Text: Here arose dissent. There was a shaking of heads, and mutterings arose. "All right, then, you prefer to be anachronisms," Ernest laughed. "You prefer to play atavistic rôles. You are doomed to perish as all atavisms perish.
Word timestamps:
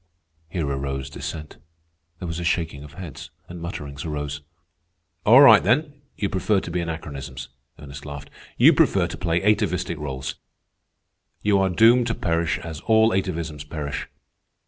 Here 0.49 0.65
arose 0.67 1.11
dissent. 1.11 1.57
There 2.17 2.27
was 2.27 2.39
a 2.39 2.43
shaking 2.43 2.83
of 2.83 2.93
heads, 2.93 3.29
and 3.47 3.61
mutterings 3.61 4.03
arose. 4.03 4.41
"All 5.27 5.41
right, 5.41 5.61
then, 5.61 6.01
you 6.17 6.27
prefer 6.27 6.59
to 6.61 6.71
be 6.71 6.81
anachronisms," 6.81 7.49
Ernest 7.77 8.03
laughed. 8.03 8.31
"You 8.57 8.73
prefer 8.73 9.05
to 9.05 9.15
play 9.15 9.43
atavistic 9.43 9.99
rôles. 9.99 10.37
You 11.43 11.59
are 11.59 11.69
doomed 11.69 12.07
to 12.07 12.15
perish 12.15 12.57
as 12.57 12.79
all 12.87 13.11
atavisms 13.13 13.63
perish. 13.69 14.07